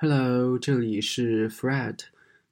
[0.00, 1.98] Hello，这里是 Fred。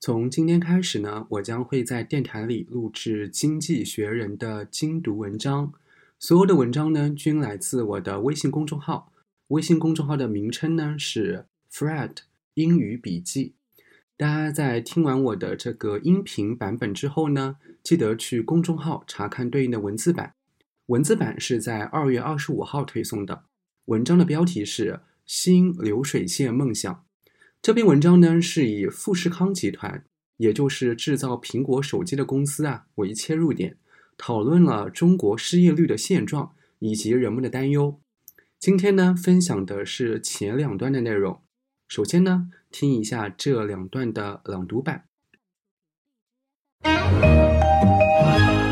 [0.00, 5.72] 从今天开始呢，我将会在电台里录制《经济学人》的精读文章。
[6.18, 9.12] 所有的文章呢，均来自我的微信公众号。
[9.46, 12.16] 微信公众号的名称呢是 Fred
[12.54, 13.54] 英语笔记。
[14.16, 20.34] 大家在听完我的这个音频版本之后呢，记得去公众号查看对应的文字版。
[20.86, 23.44] 文字版是在二月二十五号推送的。
[23.84, 24.94] 文章的标题是
[25.24, 26.92] 《新流水线梦想》。
[27.66, 30.04] 这篇文章呢，是以富士康集团，
[30.36, 33.76] 也就是制造苹果手机的公司啊为切入点，
[34.16, 38.00] 讨论了中国失业率的现状以及人们的担忧。
[38.60, 41.42] 今天呢，分享的是前两段的内容。
[41.88, 45.08] 首先呢，听一下这两段的朗读版。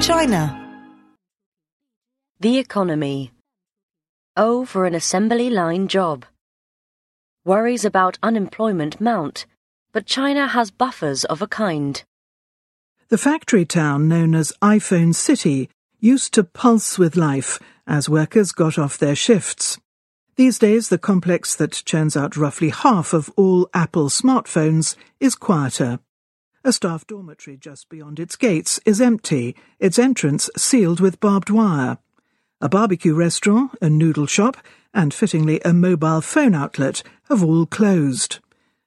[0.00, 0.56] China.
[2.38, 3.30] The economy.
[4.36, 6.22] Oh, for an assembly line job.
[7.46, 9.44] Worries about unemployment mount,
[9.92, 12.02] but China has buffers of a kind.
[13.08, 15.68] The factory town known as iPhone City
[16.00, 19.78] used to pulse with life as workers got off their shifts.
[20.36, 25.98] These days, the complex that churns out roughly half of all Apple smartphones is quieter.
[26.64, 31.98] A staff dormitory just beyond its gates is empty, its entrance sealed with barbed wire.
[32.62, 34.56] A barbecue restaurant, a noodle shop,
[34.94, 38.38] and fittingly a mobile phone outlet have all closed.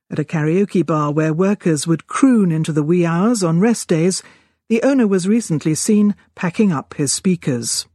[0.09, 4.23] At a karaoke bar where workers would croon into the wee hours on rest days,
[4.69, 7.85] the owner was recently seen packing up his speakers.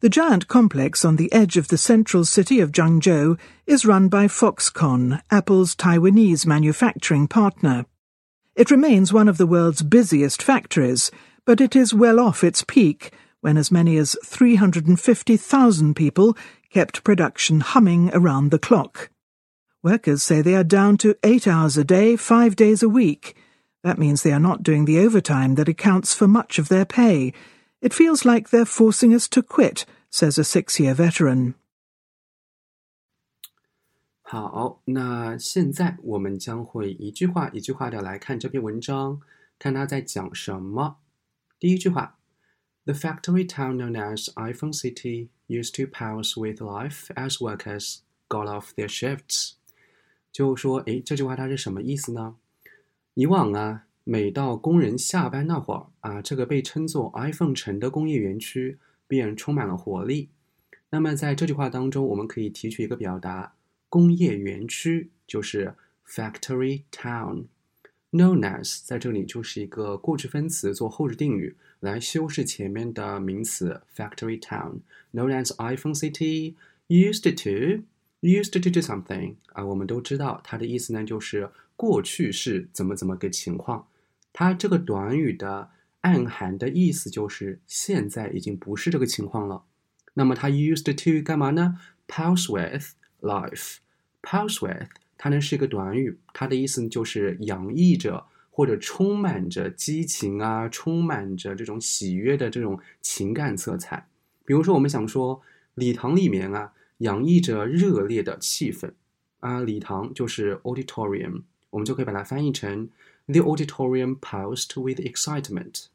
[0.00, 4.28] The giant complex on the edge of the central city of Zhengzhou is run by
[4.28, 7.84] Foxconn, Apple's Taiwanese manufacturing partner.
[8.54, 11.10] It remains one of the world's busiest factories,
[11.44, 16.36] but it is well off its peak when as many as 350,000 people
[16.69, 19.09] kept production humming around the clock.
[19.81, 23.35] Workers say they are down to eight hours a day, five days a week.
[23.83, 27.33] That means they are not doing the overtime that accounts for much of their pay
[27.81, 31.55] it feels like they're forcing us to quit, says a six year veteran.
[34.21, 39.19] 好，那现在我们将会一句话一句话的来看这篇文章，
[39.59, 40.99] 看它在讲什么。
[41.59, 42.17] 第一句话：
[42.85, 47.98] The factory town known as iPhone City used to pulse with life as workers
[48.28, 49.54] got off their shifts。
[50.30, 52.36] 就说，诶，这句话它是什么意思呢？
[53.14, 58.78] 以往啊，每到工人下班那会儿啊，这个被称作 iPhone 城的工业园区
[59.08, 60.28] 便充满了活力。
[60.90, 63.54] 那么在这句话当中，我们可以提取一个表达，
[63.88, 65.74] 工业园区就是
[66.06, 67.46] factory town。
[68.10, 74.80] Known as 在这里就是一个过去分词做后置定语来修饰前面的名词 factory town。
[75.12, 76.54] Known as iPhone city
[76.88, 77.84] used to
[78.20, 83.86] used to do something 啊，我们都知道它的意思呢，就是过去是怎么怎么个情况。
[84.32, 85.68] 它这个短语的
[86.00, 89.64] 暗含的意思就是现在已经不是这个情况了。
[90.14, 93.76] 那么它 used to 干嘛呢？Pulse with life。
[94.22, 104.08] Pulse with 它呢是一个短语，它的意思就是洋溢着或者充满着激情啊，充满着这种喜悦的这种情感色彩。
[104.44, 105.42] 比如说，我们想说
[105.74, 108.92] 礼堂里面啊，洋溢着热烈的气氛
[109.40, 112.88] 啊，礼堂就是 auditorium，我们就可以把它翻译成。
[113.26, 115.86] The auditorium pulsed with excitement.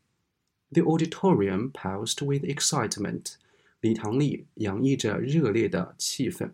[0.71, 3.33] The auditorium pulsed with excitement.
[3.81, 6.51] 礼堂里洋溢着热烈的气氛。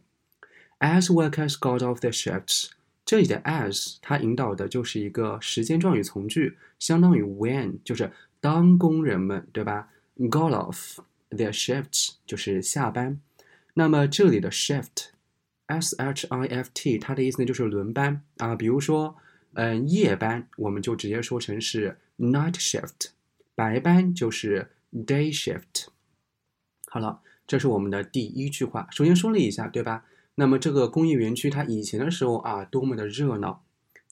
[0.80, 2.70] As workers got off their shifts，
[3.06, 10.98] 这里的 as 它引导的就是一个时间状语从句，相当于 when，就是当工人们，对吧？Got off
[11.30, 13.20] their shifts 就是下班。
[13.74, 19.16] 那么这里的 shift，s h i f t，它的意思呢就是轮班啊，比如说。
[19.54, 23.08] 嗯，夜班我们就直接说成是 night shift，
[23.56, 25.88] 白班就是 day shift。
[26.86, 28.88] 好了，这是我们的第一句话。
[28.92, 30.06] 首先梳理一下，对吧？
[30.39, 33.63] 那么这个工业园区它以前的时候啊，多么的热闹。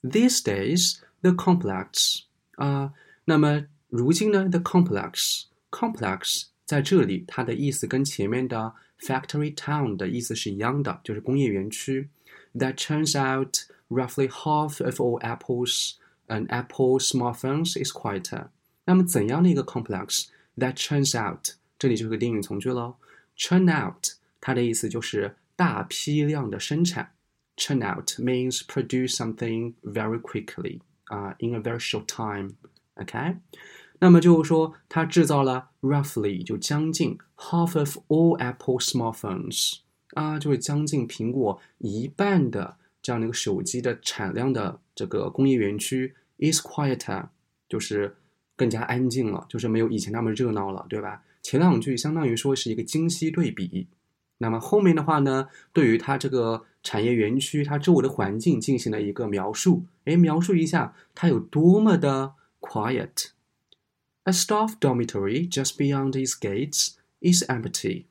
[0.03, 2.23] These days the complex
[2.57, 2.93] 啊，
[3.25, 12.09] 那么如今呢，the complex，complex 在这里它的意思跟前面的 factory town 的意思是一样的，就是工业园区。
[12.55, 13.59] That turns out
[13.89, 15.95] roughly half of all Apple's
[16.29, 18.49] and Apple smartphones is quieter。
[18.85, 20.27] 那么怎样的一个 complex
[20.57, 21.55] that turns out？
[21.79, 22.97] 这里就是个定语从句喽。
[23.37, 24.05] Churn out，
[24.41, 27.12] 它的意思就是 大批量的生产。
[27.58, 32.52] Churn out means produce something very quickly 啊、uh,，in a very short time。
[32.94, 33.38] OK，
[34.00, 39.80] 那么就是说，它制造了 roughly 就将近 half of all Apple smartphones
[40.12, 42.78] 啊，就是将近苹果一半的。
[43.00, 47.30] 这样的一个手机的产量的这个工业园区 is quieter，
[47.70, 48.18] 就是
[48.58, 51.24] 更加安静了，就是没有以前那么热闹了，对吧？
[51.42, 53.88] 前两句相当于说是一个精细对比。
[54.40, 63.30] 那么后面的话呢，对于它这个产业园区它周围的环境进行了一个描述，哎，描述一下它有多么的 quiet。
[64.24, 68.06] A staff dormitory just beyond its gates is empty.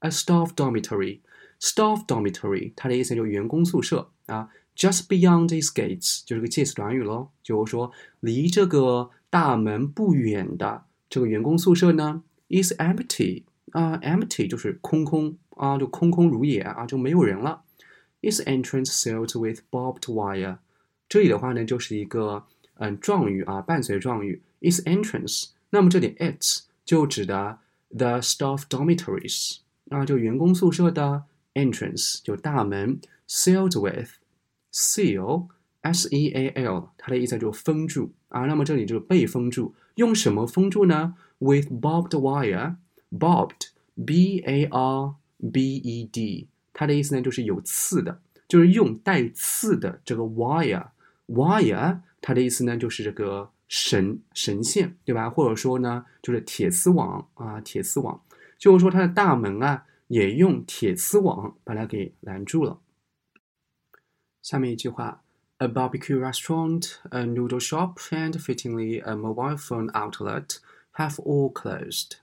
[0.00, 1.20] A staff dormitory,
[1.60, 4.48] staff dormitory，它的意思就是员工宿舍啊。
[4.76, 7.90] Just beyond its gates 就是个介词短语喽，就是说
[8.20, 13.44] 离这个大门不远的这个员工宿舍呢，is empty
[13.75, 17.63] 啊，empty 就是空空啊，就空空如也啊，就没有人了。
[18.21, 20.57] Its entrance sealed with barbed wire，
[21.09, 22.45] 这里的话呢就是一个
[22.75, 24.41] 嗯状语啊，伴随状语。
[24.61, 27.57] Its entrance，那么这里 its 就指的
[27.89, 29.57] the staff dormitories
[29.89, 31.23] 啊，就员工宿舍的
[31.55, 34.11] entrance 就大门，sealed with
[34.71, 35.47] seal
[35.81, 38.41] s e a l，它的意思就是封住啊。
[38.41, 41.15] 那么这里就是被封住，用什么封住呢？
[41.39, 42.11] With barbed
[43.11, 43.69] wire，barbed
[44.05, 45.15] b a r
[45.51, 55.29] b e d，它的意思呢就是有刺的，就是用带刺的这个 wire，wire 它的意思呢就是这个绳绳线，对吧？
[55.29, 58.21] 或者说呢就是铁丝网啊，铁丝网，
[58.57, 62.79] 就是说它的大门啊也用铁丝网把它给拦住了。
[64.41, 65.23] 下面一句话：
[65.57, 70.57] A barbecue restaurant, a noodle shop, and fittingly a mobile phone outlet
[70.93, 72.17] have all closed。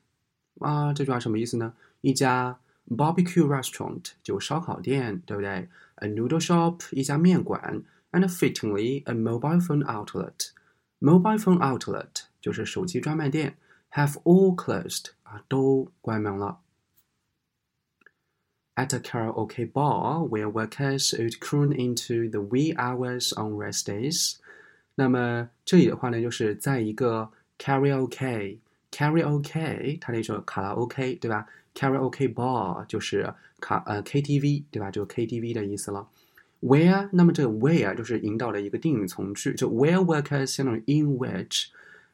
[0.61, 1.75] 啊，这句话什么意思呢？
[2.00, 2.59] 一家
[2.89, 5.69] barbecue restaurant 就烧烤店，对不对？
[5.97, 13.56] A noodle shop 一家面馆，and fittingly a mobile phone outlet。mobile phone outlet 就是手机专卖店，
[13.93, 16.61] have all closed 啊，都关门了。
[18.79, 24.37] at a karaoke bar where workers would croon into the wee hours on rest days。
[24.95, 28.59] 那么这里的话呢，就是在一个 karaoke
[28.94, 34.92] karaoke 它的一首卡拉 OK 对吧？karaoke bar 就是卡呃 KTV 对吧？
[34.92, 36.07] 就 KTV 的意思了。
[36.62, 41.66] Where 那么这个 where 就是引导的一个定语从句，就 where workers 相当于 in which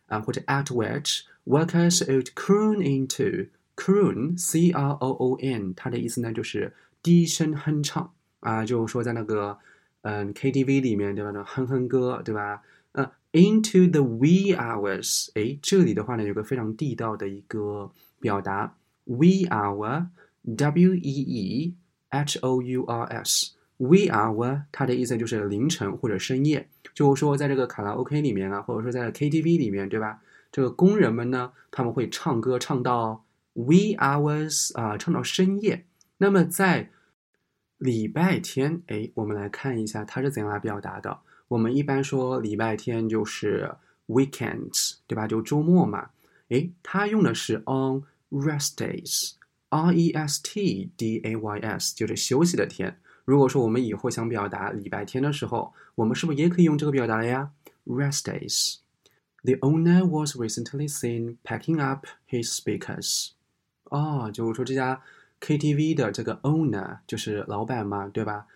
[0.08, 3.50] 啊或者 at which workers would croon into。
[3.76, 8.12] Croon, C R O O N，它的意思呢就是低声哼唱
[8.42, 9.58] 啊，就是说在那个
[10.02, 11.32] 嗯 KTV 里面对吧？
[11.32, 12.62] 那哼哼歌对吧？
[12.94, 18.76] 呃，Into the wee hours，哎，这里的话呢有个非常地道的一个表达
[19.06, 21.76] ，we hour，w e e
[22.10, 30.22] h o u r s，we hour，它的意思就是凌晨或者深夜，就是说在这个卡拉 OK 里面啊，或者说在 KTV 里面对吧？
[30.52, 33.26] 这个工人们呢，他们会唱歌唱到。
[33.56, 35.84] We hours 啊，唱到深夜。
[36.20, 36.92] 那么在
[37.78, 41.20] 礼拜天，哎，我们来看一下它是怎样来表达的。
[41.50, 43.76] 我们一般说礼拜天就是
[44.08, 45.28] weekends，对吧？
[45.28, 46.12] 就周末嘛。
[46.50, 52.98] 哎，它用的是 on rest days，R E S T D A Y S，就是休息的天。
[53.26, 57.52] 如果说我们以后想表达礼拜天的时候，我们是不是也可以用这个表达了呀
[57.86, 58.78] ？Rest days。
[59.44, 63.30] The owner was recently seen packing up his speakers.
[63.86, 65.02] 哦，就是说这家
[65.40, 68.48] KTV 的这个 owner 就是老板嘛，对吧？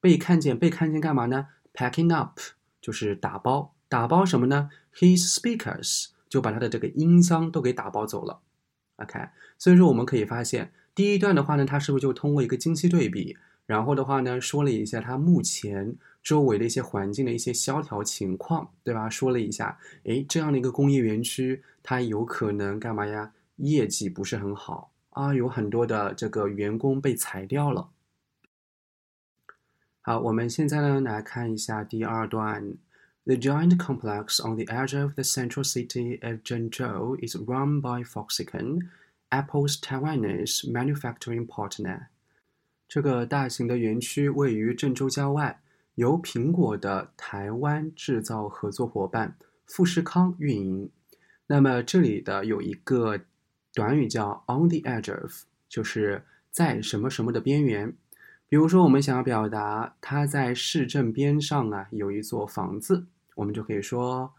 [0.00, 2.38] 被看见，被看见干嘛呢？Packing up
[2.80, 8.40] 就是打包，打包什么呢？His speakers 就把他的这个音箱都给打包走了。
[8.96, 13.36] OK，所以说我们可以发现，第一段的话呢，他是不是就通过一个精细对比，
[13.66, 19.08] 然后的话呢，说了一下他目前周围的一些环境的一些萧条情况，对吧？
[19.08, 23.32] 说了一下，诶，这样的一个工业园区，它有可能干嘛呀？
[23.56, 27.88] 业绩不是很好啊，有很多的这个员工被裁掉了。
[30.02, 32.74] 好，我们现在呢来看一下第二段。
[33.24, 38.88] The giant complex on the edge of the central city of Zhengzhou is run by Foxconn,
[39.28, 42.06] Apple's Taiwanese manufacturing partner.
[42.88, 45.60] 这个大型的园区位于郑州郊外，
[45.94, 50.90] 由苹果的台湾制造合作伙伴富士康运营。
[51.46, 53.20] 那么这里的有一个。
[53.72, 57.94] 短语叫 on the edge of，就是在什么什么的边缘。
[58.50, 64.34] 比如说，我们想要表达他在市政边上啊有一座房子，我们就可以说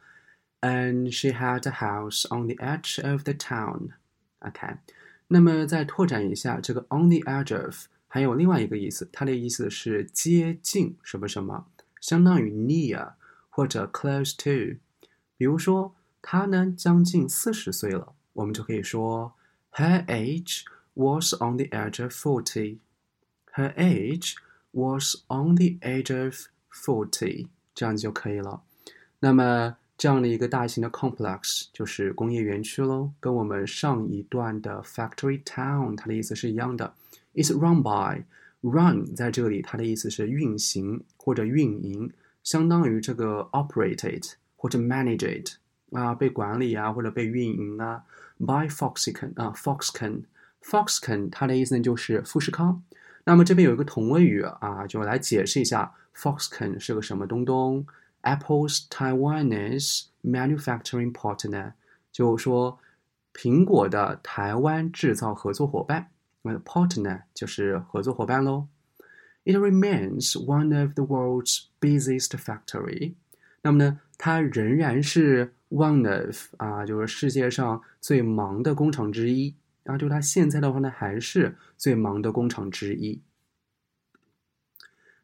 [0.60, 3.92] ，And she had a house on the edge of the town。
[4.40, 4.76] OK，
[5.30, 11.68] 那么再拓展一下，这个 on the edge of 还有另外一个意思，它的意思是接近什么什么，
[12.02, 13.14] 相当于 near
[13.50, 14.78] 或者 close to。
[15.38, 18.14] 比如说，他呢将近四十岁了。
[18.34, 19.34] 我们就可以说
[19.72, 20.64] ，Her age
[20.96, 22.80] was on the edge of forty.
[23.56, 24.36] Her age
[24.72, 26.36] was on the age of
[26.72, 28.62] forty 这样子就可以了。
[29.20, 36.94] 那么这样的一个大型的 complex 就是工业园区喽，跟我们上一段的 factory town 它的意思是一样的。
[37.36, 38.24] It's run by
[38.62, 42.12] run 在这里它的意思是运行或者运营，
[42.44, 45.58] 相当于这个 operate 或者 manage it
[45.92, 48.04] 啊，被管理啊或者被运营啊。
[48.40, 52.84] By Foxconn 啊，Foxconn，Foxconn 它的意思呢就是富士康。
[53.24, 57.86] 那么这边有一个同位语啊，就来解释一下 Foxconn 是个什么东东。
[58.24, 61.74] Apple's Taiwanese manufacturing partner，
[62.12, 62.80] 就说
[63.34, 66.10] 苹果的台湾制造合作伙伴。
[66.44, 68.68] 那 partner 就是合作伙伴喽。
[69.44, 73.14] It remains one of the world's busiest factory。
[73.64, 79.56] 那么呢，它仍然是 one of 啊，就是世界上最忙的工厂之一。
[79.84, 83.22] 然后就它现在的话呢，还是最忙的工厂之一。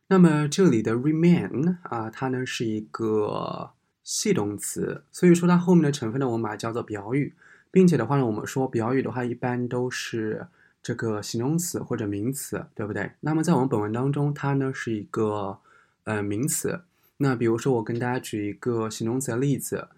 [0.08, 3.72] 那么这里的 remain 啊，它呢是一个
[4.04, 7.34] 系动词，所以说它后面的成分呢，我们把它叫做表语，
[7.70, 10.48] 并且的话呢，我们说表语的话一般都是
[10.82, 13.12] 这个形容词或者名词，对不对？
[13.20, 15.60] 那么在我们本文当中，它呢是一个
[16.06, 16.84] 呃名词。
[17.18, 19.90] 那比如说我跟大家举一个形容词的例子，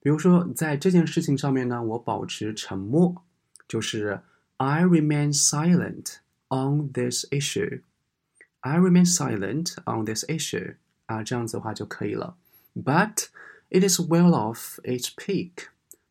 [0.00, 3.22] 比如说在这件事情上面呢，我保持沉默，
[3.67, 4.21] 就是
[4.57, 6.17] I remain silent
[6.49, 10.75] on this issue。I remain silent on this issue
[11.07, 12.37] 啊，这样子的话就可以了。
[12.75, 13.27] But
[13.69, 15.51] it is well off its peak。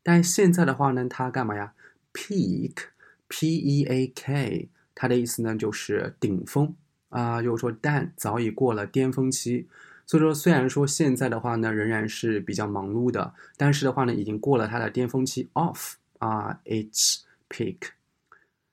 [0.02, 1.72] 但现在的话呢，它干嘛呀？
[2.12, 2.68] Peak，P-E-A-K，
[4.94, 6.74] 它的意思呢就是顶峰
[7.08, 9.66] 啊，就是说但早已过了巅峰期。
[10.04, 17.77] 所以说，虽然说现在的话呢，仍然是比较忙碌的，但是的话呢，已经过了它的巅峰期，off 啊，its peak。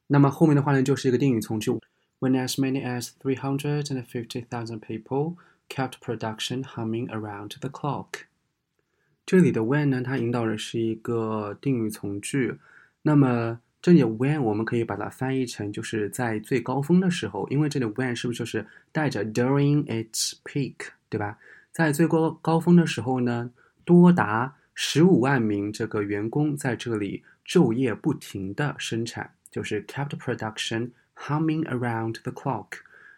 [0.06, 1.70] 那么后面的话呢，就是一个定语从句。
[2.20, 5.34] when as many as 350,000 people
[5.68, 8.22] kept production humming around the clock。
[9.26, 12.58] 这里的 when 呢，它引导的是一个定语从句。
[13.02, 20.74] 那么这里的 when 我们可以把它翻译成就是在最高峰的时候，因为这里 when 是不是就是带着 during its peak，
[21.10, 21.38] 对吧？
[21.72, 23.50] 在最高高峰的时候呢，
[23.84, 30.90] 多达十五万名这个员工在这里昼夜不停的生产，就是 kept production。
[31.16, 32.70] Humming around the clock，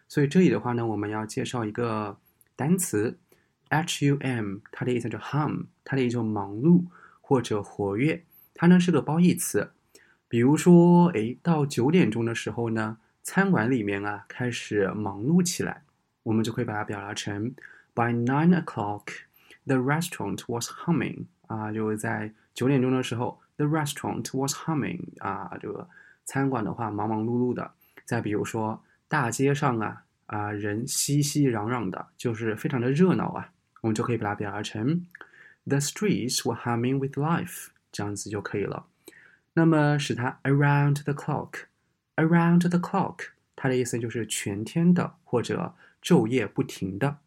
[0.07, 2.15] 所以这里的话呢，我们要介绍一个
[2.55, 3.17] 单词
[3.71, 6.85] ，hum，它的意思叫 hum，它的意思叫忙碌
[7.21, 9.71] 或者活跃，它呢是个褒义词。
[10.27, 15.81] 比如说，哎，到九点钟的时候呢，餐馆里面啊开始忙碌起来，
[16.21, 17.55] 我们就可以把它表达成
[17.95, 21.25] By nine o'clock，the restaurant was humming。
[21.47, 25.01] 啊，就是在九点钟的时候，the restaurant was humming。
[25.19, 25.89] 啊，这个
[26.25, 27.71] 餐馆的话忙忙碌碌的。
[28.05, 35.05] 再比如说，大街上啊啊人熙熙攘攘的，就是非常的热闹啊，我们就可以把它表达成
[35.65, 38.85] The streets were humming with life，这样子就可以了。
[39.53, 47.17] 那么使它 around the clock，around the clock，它的意思就是全天的或者昼夜不停的。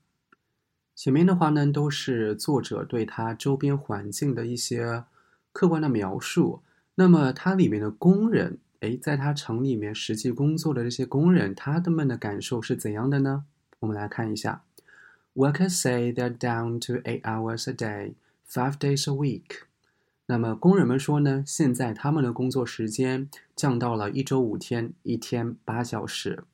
[0.94, 5.04] 前面的话呢，都是作者对他周边环境的一些
[5.52, 6.62] 客观的描述。
[6.94, 8.58] 那么它里面的工人。
[8.80, 13.44] 哎，在他厂里面实际工作的这些工人，他们的感受是怎样的呢？
[13.80, 14.64] 我们来看一下。
[15.34, 18.14] Workers say they're down to eight hours a day,
[18.50, 19.64] five days a week。
[20.24, 26.44] 那么工人们说呢，现在他们的工作时间降到了一周五天，一天八小时。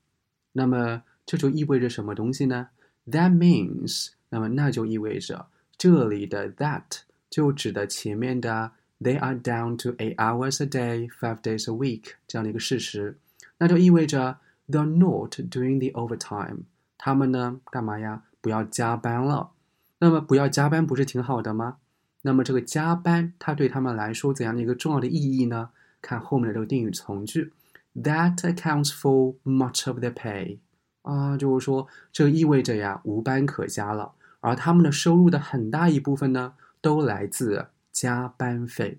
[0.55, 2.71] 那么这就意味着什么东西呢
[3.07, 5.47] ？That means，那么那就意味着
[5.79, 8.73] 这里的 that 就指的前面的。
[8.99, 13.19] They are down to eight hours a day, five days a week 这样的一个事实，
[13.59, 14.39] 那就意味着
[14.69, 16.61] they're not doing the overtime。
[16.97, 18.23] 他们呢，干嘛呀？
[18.41, 19.51] 不要加班了。
[19.99, 21.77] 那么不要加班不是挺好的吗？
[22.23, 25.71] 那么这个加班，它对他们来说怎样的一个重要的意义呢？
[26.01, 27.53] 看后面的这个定语从句
[27.95, 30.59] ，That accounts for much of the pay。
[31.03, 34.13] 啊，就是说这意味着呀，无班可加了。
[34.41, 37.67] 而他们的收入的很大一部分呢，都来自。
[37.97, 38.99] 加班费，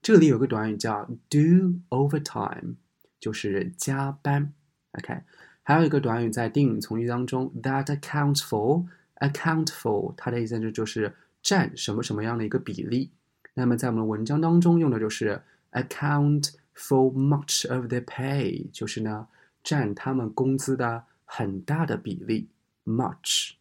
[0.00, 2.76] 这里有个短语叫 do overtime，
[3.18, 4.54] 就是加班。
[4.92, 5.22] OK，
[5.64, 13.10] 还有一个短语在定语从句当中，that accounts for，account for，它的意思就就是占什么什么样的一个比例。
[13.54, 15.42] 那么在我们的文章当中用的就是
[15.72, 19.26] account for much of the pay，就是呢
[19.64, 22.48] 占他们工资的很大的比例。
[22.84, 23.54] much，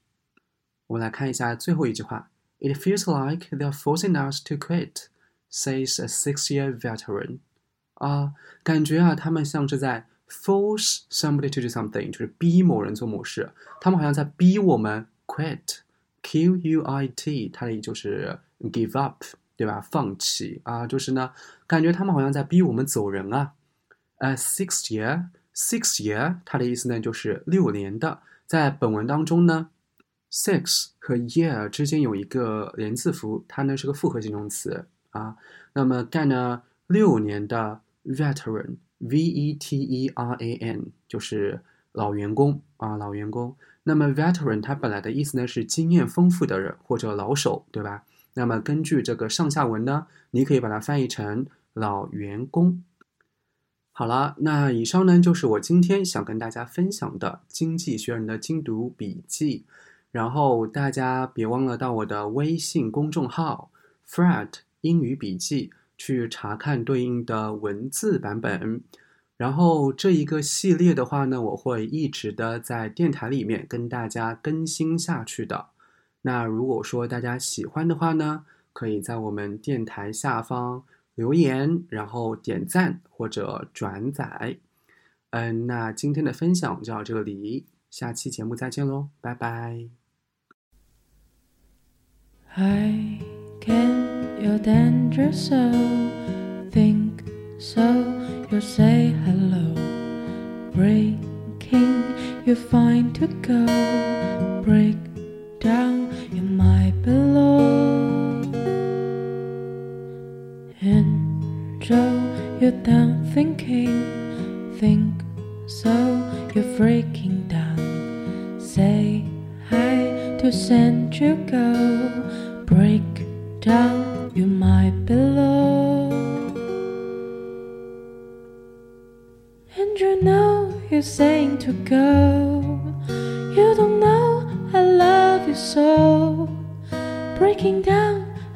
[0.85, 2.29] 我们来看一下最后一句话。
[2.58, 5.08] It feels like they're forcing us to quit,
[5.50, 7.40] says a six-year veteran.
[7.94, 13.50] 啊，感觉啊，他们像是在 force somebody to do something，就是逼某人做某事。
[13.80, 15.80] 他们好像在逼我们 quit
[16.22, 19.24] Q U I T，它的意就是 give up，
[19.56, 19.80] 对吧？
[19.80, 21.32] 放弃啊，就是呢，
[21.66, 23.52] 感觉他们好像在逼我们走人啊。
[24.18, 28.20] 呃，six year，six year，它的意思呢就是六年的。
[28.46, 29.70] 在本文当中呢
[30.31, 35.35] ，six 和 year 之间有一个连字符，它呢是个复合形容词啊。
[35.73, 43.55] 那么干了六年的 veteran，V E T E R A N，就是老员工啊，老员工。
[43.83, 48.03] 那么 veteran 它本来的意思呢是经验丰富的人或者老手，对吧？
[48.33, 52.83] 那么根据这个上下文呢，你可以把它翻译成老员工。
[53.91, 59.65] 好了，那以上呢就是我今天想跟大家分享的经济学人的精读笔记。
[60.11, 63.71] 然后大家别忘了到我的微信公众号
[64.07, 64.49] Fred
[64.81, 68.81] 英语笔记去查看对应的文字版本。
[69.35, 75.67] 然后这一个系列的话呢，我会一直的在电台里面跟大家更新下去的。
[76.23, 80.83] 那如果说大家喜欢的话呢，可以在我们电台下方
[81.13, 84.57] 留言，然后点赞或者转载。
[85.29, 89.89] 嗯，那今天的分享就到这里，下期节目再见喽，拜拜。
[92.55, 93.19] I
[93.61, 95.55] can your danger so
[96.71, 97.23] think
[97.59, 97.81] so
[98.49, 99.75] you say hello.
[100.73, 102.03] Breaking,
[102.45, 104.46] you find to go.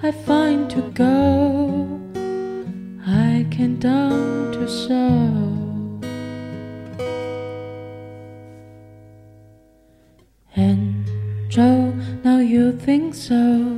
[0.03, 2.01] I find to go.
[3.05, 4.97] I can down to so.
[10.55, 11.05] And
[11.49, 13.77] Joe, now you think so.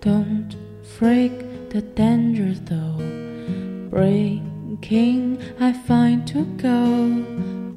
[0.00, 0.56] Don't
[0.98, 1.32] break
[1.70, 2.98] the danger though.
[3.90, 6.82] Breaking, I find to go.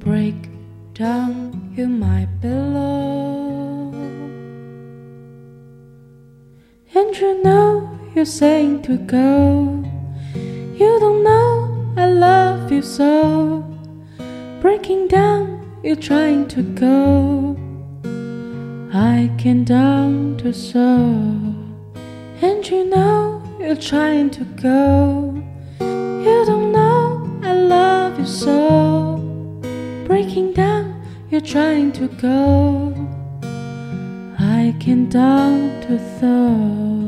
[0.00, 0.48] Break
[0.94, 2.37] down, you might
[8.28, 9.82] saying to go.
[10.34, 13.64] You don't know I love you so.
[14.60, 17.56] Breaking down, you're trying to go.
[18.92, 20.84] I can down to so.
[22.42, 25.42] And you know you're trying to go.
[25.80, 29.16] You don't know I love you so.
[30.06, 32.94] Breaking down, you're trying to go.
[34.38, 37.07] I can down to so.